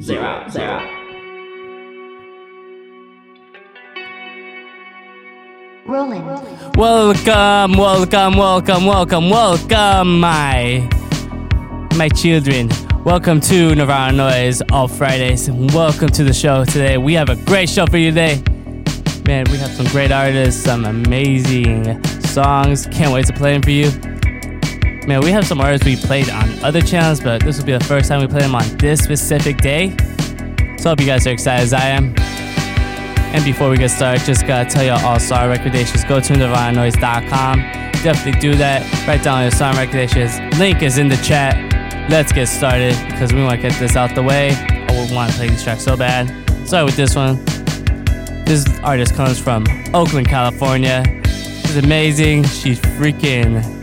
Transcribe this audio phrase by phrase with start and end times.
[0.00, 0.80] zero, zero.
[5.86, 6.24] Rolling.
[6.76, 10.88] Welcome, welcome, welcome, welcome, welcome, my
[11.96, 12.70] my children.
[13.04, 15.50] Welcome to Nirvana Noize all Fridays.
[15.50, 16.96] Welcome to the show today.
[16.96, 18.42] We have a great show for you today.
[19.26, 22.86] Man, we have some great artists, some amazing songs.
[22.86, 24.11] Can't wait to play them for you.
[25.06, 27.82] Man, we have some artists we played on other channels, but this will be the
[27.84, 29.96] first time we play them on this specific day.
[30.78, 32.14] So I hope you guys are excited as I am.
[33.34, 36.04] And before we get started, just gotta tell y'all all song recommendations.
[36.04, 37.58] Go to nirvananoise.com.
[38.04, 39.06] Definitely do that.
[39.08, 40.38] Write down your song recommendations.
[40.58, 41.56] Link is in the chat.
[42.08, 44.50] Let's get started because we want to get this out the way.
[44.52, 46.28] Oh, I would want to play this track so bad.
[46.66, 47.44] Start with this one.
[48.44, 51.02] This artist comes from Oakland, California.
[51.24, 52.44] She's amazing.
[52.44, 53.81] She's freaking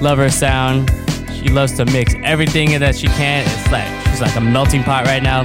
[0.00, 0.90] love her sound.
[1.34, 3.44] She loves to mix everything that she can.
[3.46, 5.44] It's like she's like a melting pot right now.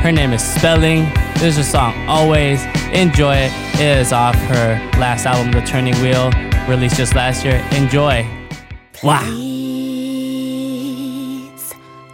[0.00, 1.04] Her name is Spellling.
[1.34, 2.64] This is her song Always.
[2.92, 3.52] Enjoy it.
[3.74, 6.30] It is off her last album, The Turning Wheel,
[6.68, 7.64] released just last year.
[7.72, 8.26] Enjoy.
[9.02, 9.22] Wow.
[9.24, 10.14] Please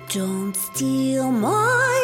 [0.08, 1.95] don't steal my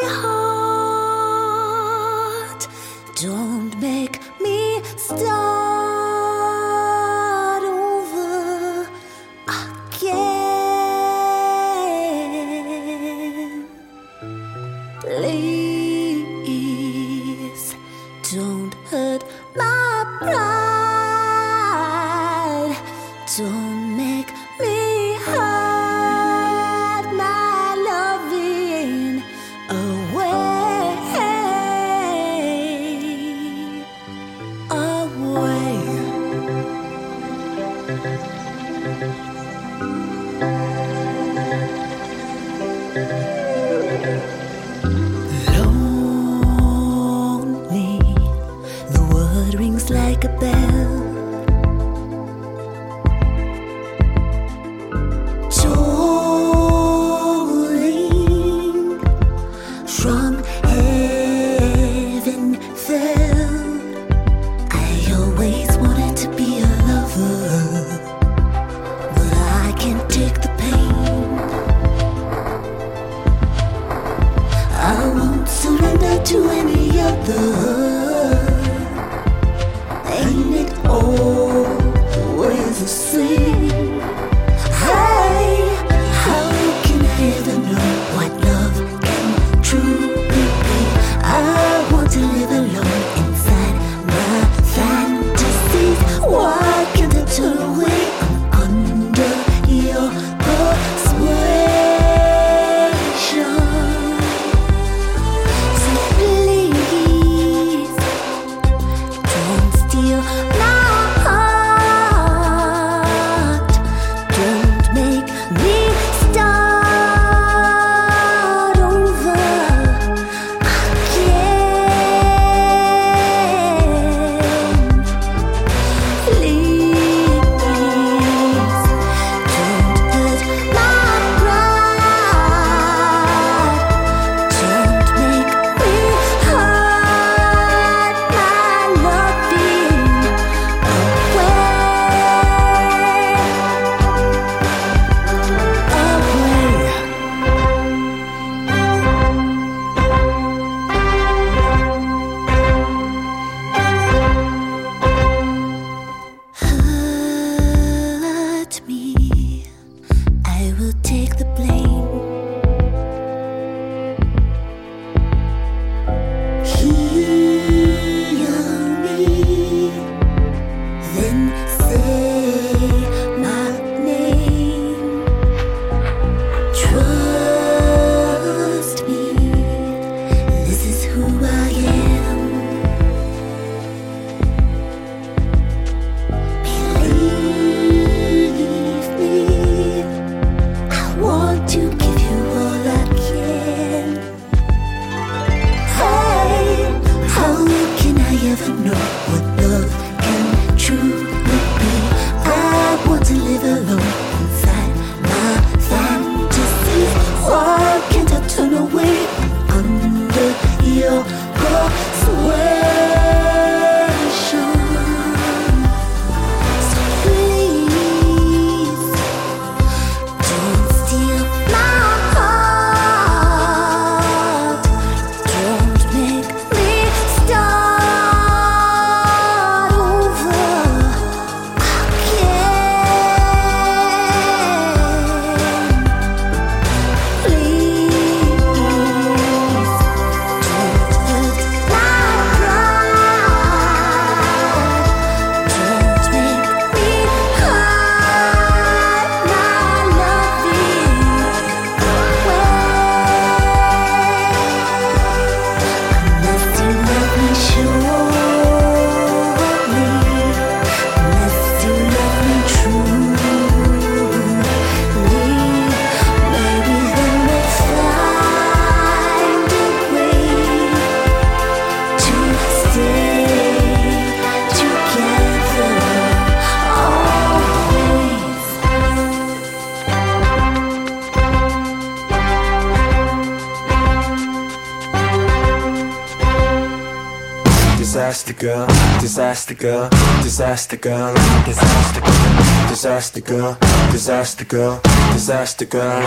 [288.43, 288.89] disaster girl,
[289.21, 290.11] disaster girl,
[290.43, 291.33] disaster girl,
[291.65, 292.49] disaster girl,
[292.89, 293.79] disaster girl,
[294.11, 295.01] disaster girl,
[295.33, 296.25] disaster girl.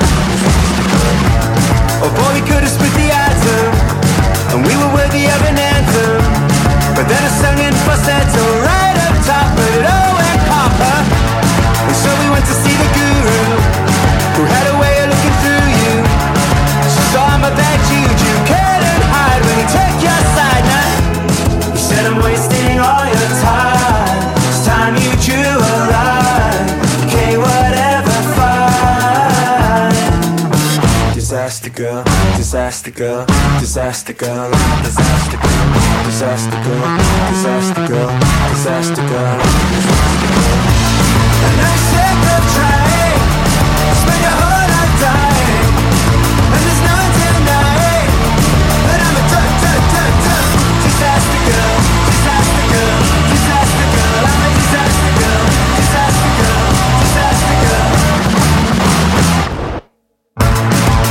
[1.99, 3.67] Oh boy, we could have split the atom,
[4.55, 6.23] and we were worthy of an anthem.
[6.95, 10.97] But then I sung in falsetto right up top, but it all went copper.
[11.83, 13.43] And so we went to see the guru,
[14.39, 15.93] who had a way of looking through you.
[16.87, 20.44] She saw my bad juju, couldn't hide when he took your side.
[22.05, 24.37] Now I'm wasting all your time.
[24.45, 26.69] It's time you drew a line.
[27.01, 29.93] Okay, whatever, fine.
[31.15, 32.03] Disaster girl,
[32.37, 33.25] disaster girl,
[33.59, 34.51] disaster girl,
[34.83, 36.97] disaster girl, disaster girl,
[37.31, 38.11] disaster girl,
[38.49, 39.41] disaster girl.
[41.47, 41.59] And
[42.29, 42.84] of trying.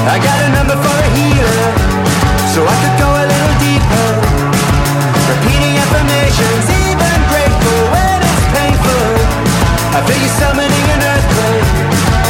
[0.04, 1.64] I got a number for a healer,
[2.52, 4.08] so I could go a little deeper.
[5.32, 9.08] Repeating affirmations, even grateful when it's painful.
[9.96, 11.68] I feel you summoning an earthquake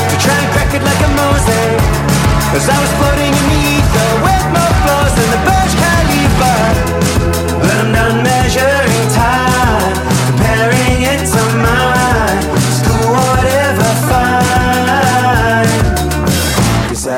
[0.06, 1.82] to try and crack it like a mosaic.
[2.54, 3.53] As I was floating in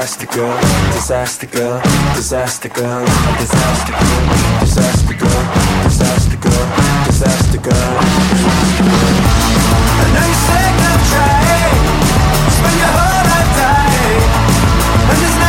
[0.06, 0.56] Disaster girl,
[0.92, 1.82] disaster girl,
[2.14, 3.04] disaster girl,
[3.40, 5.42] disaster girl, disaster girl,
[5.82, 6.66] disaster girl,
[7.06, 7.98] disaster girl.
[9.98, 11.82] I know you're sick of trying,
[12.54, 14.30] spend your whole life dying,
[15.10, 15.45] and there's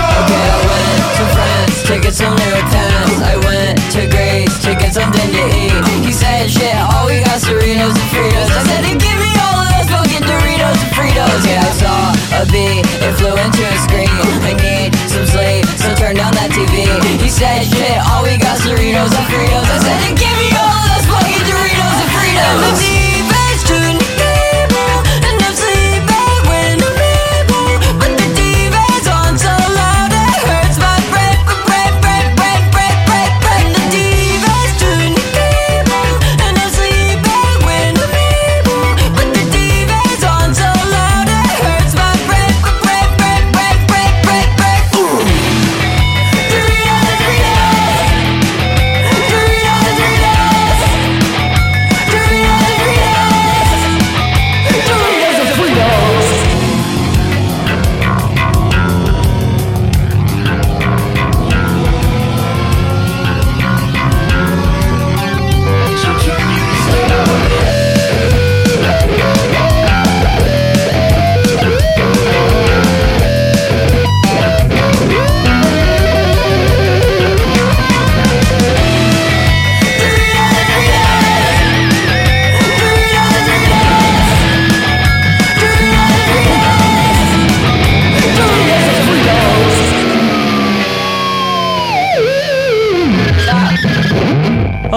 [0.00, 3.16] Okay, I went to France to some lyric pants.
[3.22, 5.74] I went to Grace to something to eat.
[6.04, 8.50] He said, shit, all we got's Doritos and Fritos.
[8.50, 11.40] I said, hey, give me all of those fucking Doritos and Fritos.
[11.46, 14.10] Yeah, I saw a bee, it flew into a screen.
[14.42, 16.86] I need some sleep, so turn down that TV.
[17.18, 19.66] He said, shit, all we got's Doritos and Fritos.
[19.66, 20.23] I said, hey,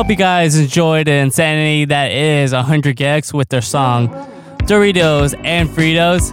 [0.07, 4.07] Hope you guys enjoyed the insanity that is 100 gecs with their song
[4.59, 6.31] Doritos and Fritos.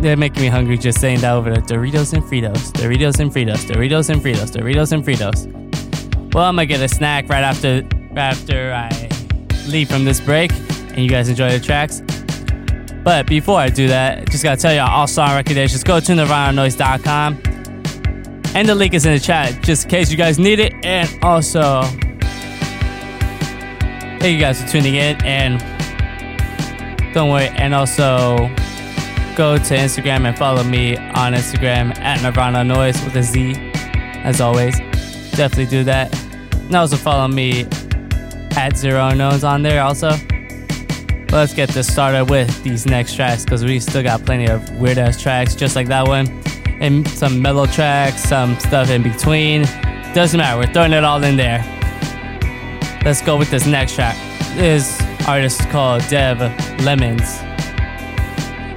[0.00, 1.62] They're making me hungry just saying that over there.
[1.62, 6.34] Doritos and Fritos, Doritos and Fritos, Doritos and Fritos, Doritos and Fritos.
[6.34, 9.08] Well, I'm gonna get a snack right after right after I
[9.68, 12.02] leave from this break, and you guys enjoy the tracks.
[13.04, 15.84] But before I do that, just gotta tell you all song recommendations.
[15.84, 17.40] Go to nirvananoise.com.
[18.56, 20.72] And the link is in the chat just in case you guys need it.
[20.84, 21.84] And also,
[24.26, 25.24] thank you guys for tuning in.
[25.24, 25.60] And
[27.14, 27.46] don't worry.
[27.50, 28.36] And also,
[29.36, 33.54] go to Instagram and follow me on Instagram at Nirvana Noize with a Z,
[34.24, 34.80] as always.
[35.30, 36.12] Definitely do that.
[36.54, 37.66] And also follow me
[38.56, 40.10] at Zero Unknowns on there also.
[41.30, 44.98] Let's get this started with these next tracks because we still got plenty of weird
[44.98, 46.26] ass tracks just like that one.
[46.80, 49.66] And some mellow tracks, some stuff in between.
[50.14, 51.75] Doesn't matter, we're throwing it all in there.
[53.06, 54.16] Let's go with this next track.
[54.56, 56.40] This artist is called Dev
[56.82, 57.38] Lemons.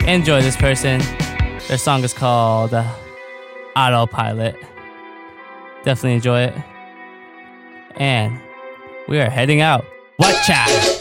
[0.07, 1.01] Enjoy this person.
[1.67, 2.87] Their song is called uh,
[3.75, 4.55] Autopilot.
[5.83, 6.53] Definitely enjoy it.
[7.95, 8.39] And
[9.07, 9.83] we are heading out.
[10.17, 10.98] What chat?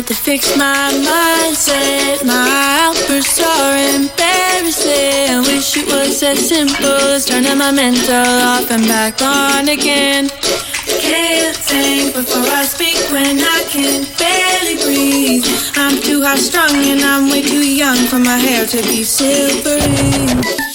[0.00, 2.24] Had to fix my mindset.
[2.24, 5.28] My outbursts are embarrassing.
[5.28, 10.30] I wish it was as simple as turning my mental off and back on again.
[10.86, 15.44] Can't think before I speak when I can barely breathe.
[15.76, 20.69] I'm too high strung and I'm way too young for my hair to be silvery.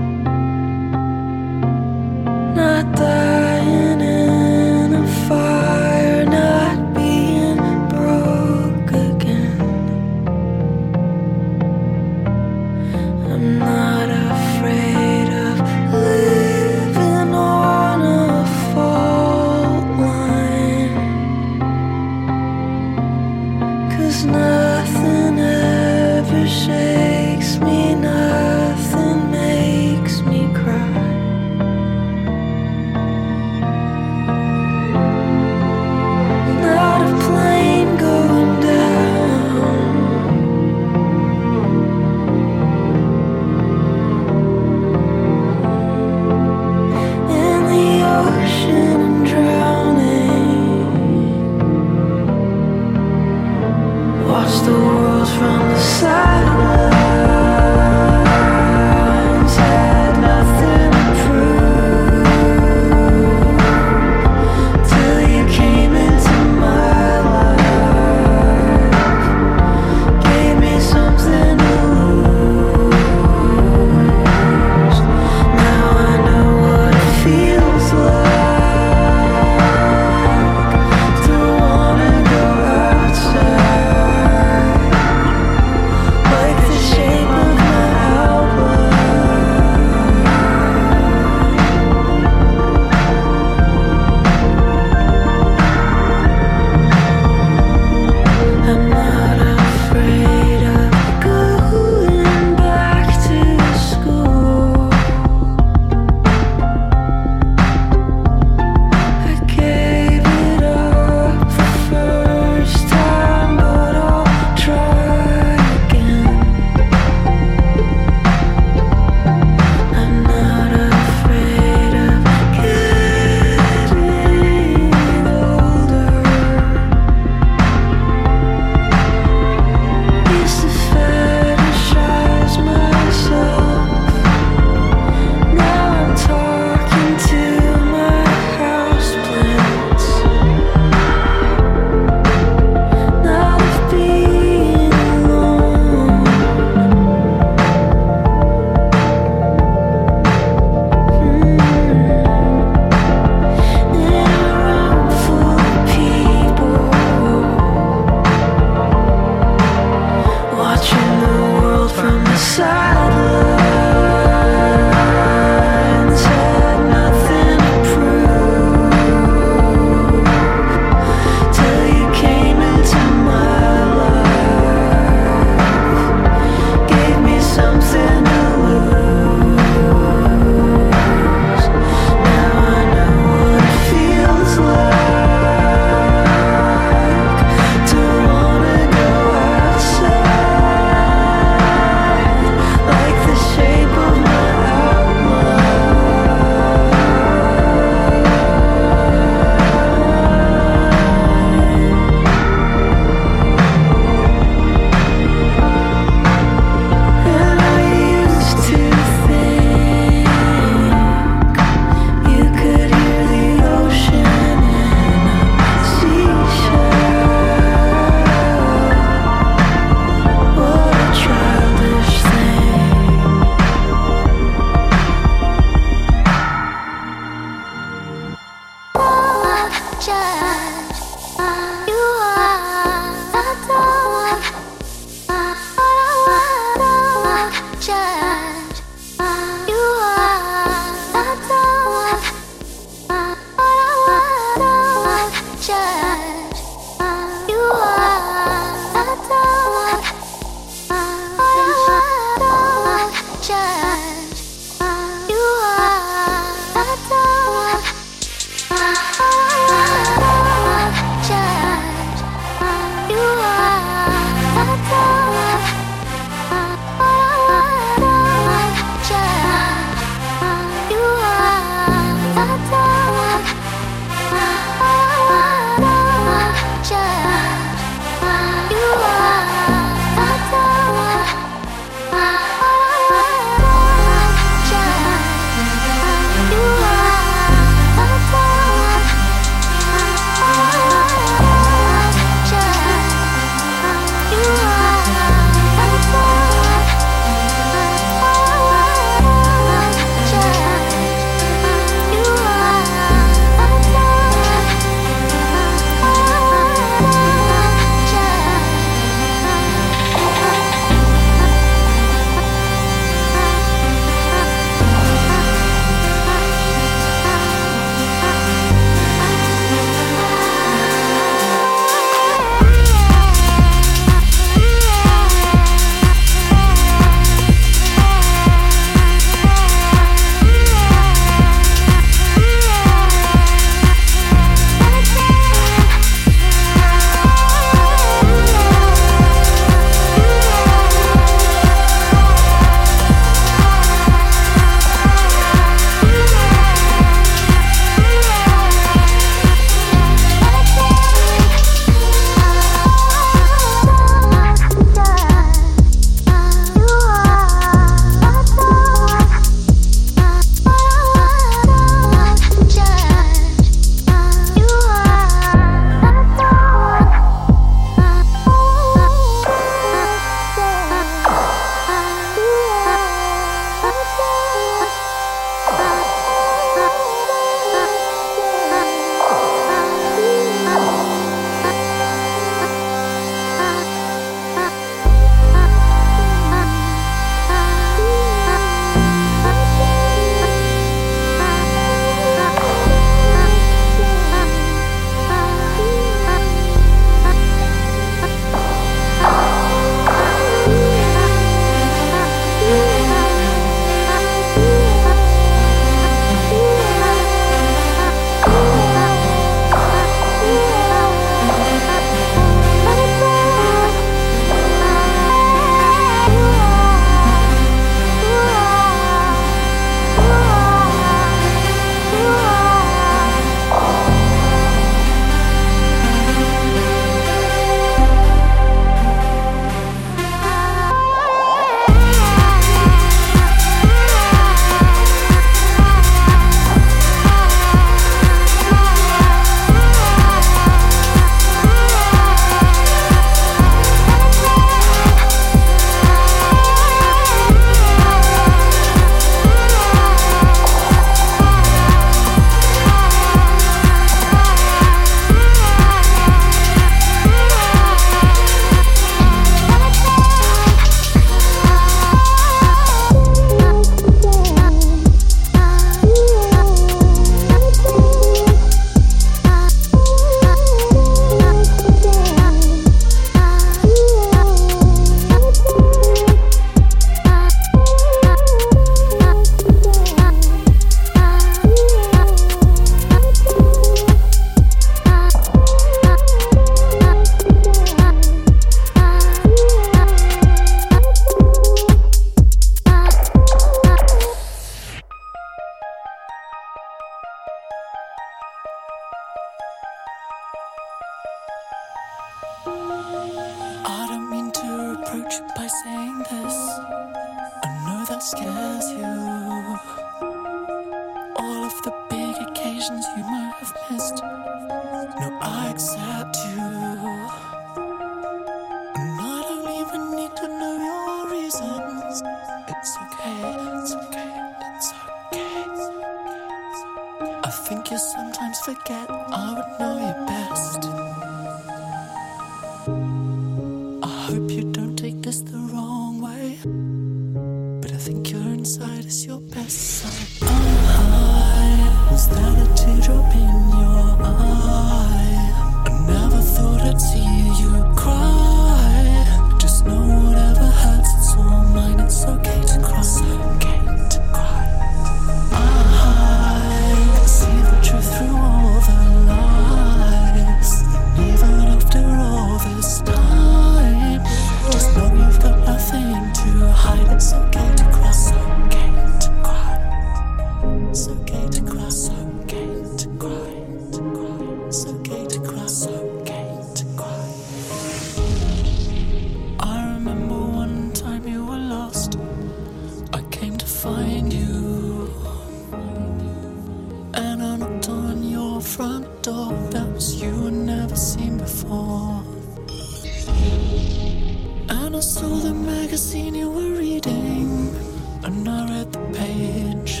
[595.92, 597.76] The magazine you were reading.
[598.24, 600.00] And I read the page.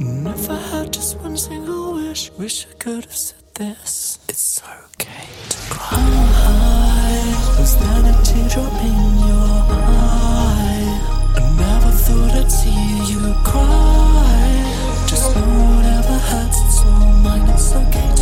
[0.00, 4.18] And if I had just one single wish, wish I could have said this.
[4.28, 5.96] It's okay to cry.
[5.96, 9.54] I Was that a teardrop in your
[9.94, 10.90] eye?
[11.36, 15.06] I never thought I'd see you cry.
[15.06, 17.48] Just know whatever hurts, it's all mine.
[17.50, 18.15] It's okay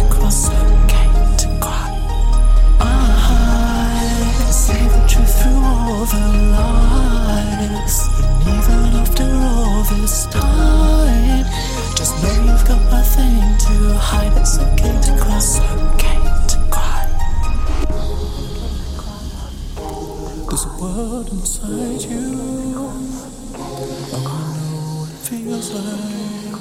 [6.07, 6.21] the
[6.53, 7.97] lies.
[8.21, 11.47] And even after all this time,
[11.97, 14.37] just know you've got nothing to hide.
[14.37, 15.37] It's okay to cry.
[15.37, 16.21] It's okay
[16.53, 17.05] to cry.
[20.49, 22.25] There's a world inside you.
[24.13, 26.57] I know what it feels like.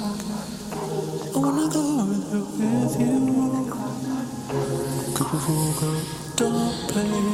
[1.34, 1.84] I wanna go
[2.30, 3.18] there with you.
[5.14, 5.84] Could we walk a
[6.36, 7.33] dark place?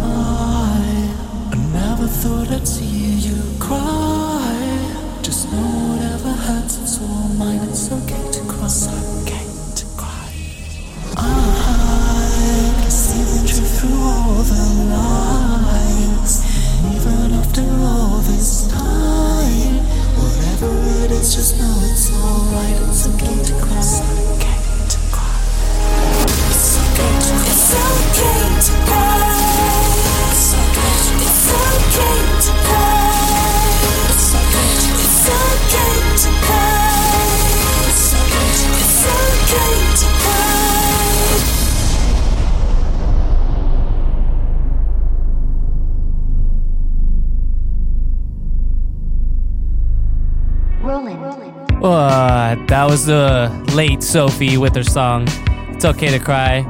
[52.71, 55.27] that was the late Sophie with her song
[55.73, 56.61] It's Okay to Cry.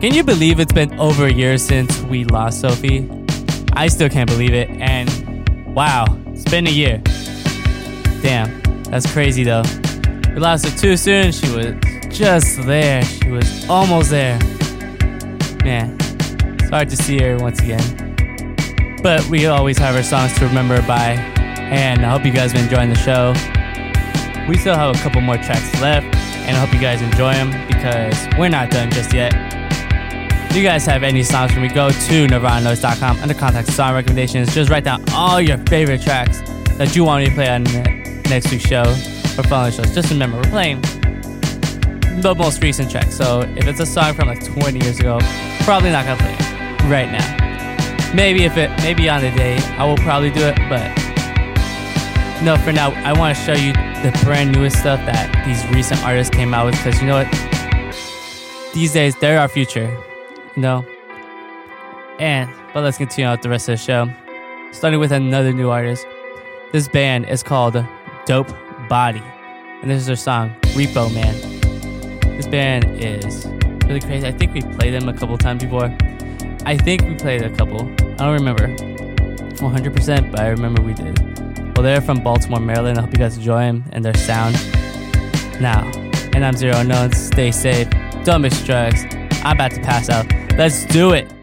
[0.00, 3.06] Can you believe it's been over a year since we lost Sophie?
[3.74, 4.70] I still can't believe it.
[4.70, 7.02] And wow, it's been a year.
[8.22, 9.62] Damn, that's crazy though.
[10.30, 11.32] We lost her too soon.
[11.32, 11.74] She was
[12.08, 13.04] just there.
[13.04, 14.38] She was almost there.
[15.62, 18.96] Man, it's hard to see her once again.
[19.02, 21.10] But we always have our songs to remember by.
[21.58, 23.34] And I hope you guys have been enjoying the show.
[24.48, 26.06] We still have a couple more tracks left,
[26.46, 29.32] and I hope you guys enjoy them because we're not done just yet.
[30.50, 34.54] If you guys have any songs for me, go to nirvananoize.com under contact song recommendations.
[34.54, 36.40] Just write down all your favorite tracks
[36.78, 39.92] that you want me to play on ne- next week's show or following shows.
[39.94, 40.80] Just remember, we're playing
[42.22, 43.10] the most recent track.
[43.12, 45.18] So if it's a song from like 20 years ago,
[45.60, 48.12] probably not gonna play it right now.
[48.14, 51.05] Maybe if it, maybe on the day, I will probably do it, but
[52.42, 56.02] no, for now, I want to show you the brand newest stuff that these recent
[56.04, 58.72] artists came out with because you know what?
[58.74, 59.86] These days, they're our future,
[60.54, 60.86] you know?
[62.18, 64.10] And, but let's continue on with the rest of the show.
[64.70, 66.06] Starting with another new artist.
[66.72, 67.82] This band is called
[68.26, 68.52] Dope
[68.88, 69.22] Body,
[69.80, 71.34] and this is their song, Repo Man.
[72.36, 73.46] This band is
[73.86, 74.26] really crazy.
[74.26, 75.86] I think we played them a couple times before.
[76.66, 77.82] I think we played a couple.
[78.00, 81.35] I don't remember 100%, but I remember we did.
[81.76, 82.96] Well, they're from Baltimore, Maryland.
[82.96, 84.54] I hope you guys enjoy them and their sound.
[85.60, 85.84] Now,
[86.32, 87.18] and I'm Zero Unknowns.
[87.18, 87.86] Stay safe.
[88.24, 89.04] Don't miss drugs.
[89.44, 90.26] I'm about to pass out.
[90.56, 91.35] Let's do it.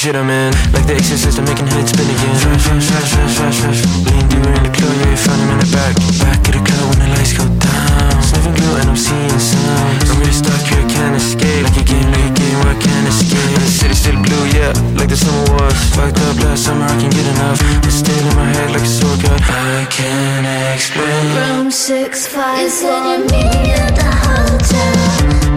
[0.00, 0.48] shit I'm in.
[0.72, 2.36] Like the exorcist, I'm making heads spin again.
[2.40, 3.80] Fresh, fresh, fresh, fresh, fresh, fresh.
[4.08, 5.92] Me and you in the club, you ain't found him in the back.
[6.16, 8.16] Back of the club when the lights go down.
[8.24, 10.08] Sniffing glue and I'm seeing signs.
[10.08, 11.68] I'm really stuck here, can't escape.
[11.68, 13.44] Like a game, like a game where I can't escape?
[13.44, 15.76] And the city's still blue, yeah, like the summer was.
[15.92, 17.60] Fucked up last summer, I can't get enough.
[17.84, 21.28] It's still in my head like a sore cut I can't explain.
[21.36, 23.44] Room 651 Is it me
[23.76, 24.96] at the hotel?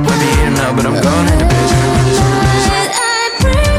[0.03, 2.19] Might be here now, but I'm gone in the business
[2.91, 3.72] I pray